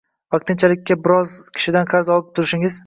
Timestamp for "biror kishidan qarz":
1.03-2.13